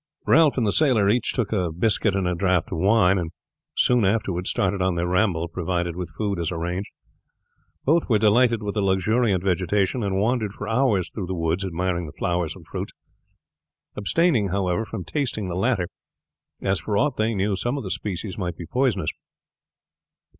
Ralph 0.25 0.57
and 0.57 0.65
the 0.65 0.71
sailor 0.71 1.07
each 1.09 1.31
took 1.31 1.53
a 1.53 1.71
biscuit 1.71 2.15
and 2.15 2.27
a 2.27 2.33
draught 2.33 2.71
of 2.71 2.79
wine, 2.79 3.19
and 3.19 3.29
soon 3.77 4.03
afterward 4.03 4.47
started 4.47 4.81
on 4.81 4.95
their 4.95 5.05
ramble 5.05 5.47
provided 5.47 5.95
with 5.95 6.09
food 6.17 6.39
as 6.39 6.51
arranged. 6.51 6.89
Both 7.85 8.09
were 8.09 8.17
delighted 8.17 8.63
with 8.63 8.73
the 8.73 8.81
luxuriant 8.81 9.43
vegetation, 9.43 10.01
and 10.01 10.19
wandered 10.19 10.53
for 10.53 10.67
hours 10.67 11.11
through 11.11 11.27
the 11.27 11.35
woods 11.35 11.63
admiring 11.63 12.07
the 12.07 12.13
flowers 12.17 12.55
and 12.55 12.65
fruits, 12.65 12.93
abstaining, 13.95 14.47
however, 14.47 14.85
from 14.85 15.03
tasting 15.03 15.49
the 15.49 15.55
latter, 15.55 15.87
as 16.63 16.79
for 16.79 16.97
aught 16.97 17.17
they 17.17 17.35
knew 17.35 17.55
some 17.55 17.77
of 17.77 17.83
the 17.83 17.91
species 17.91 18.39
might 18.39 18.57
be 18.57 18.65
poisonous. 18.65 19.11